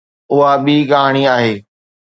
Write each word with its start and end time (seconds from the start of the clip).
اها 0.31 0.51
ٻي 0.65 0.75
ڪهاڻي 0.91 1.23
آهي. 1.35 1.53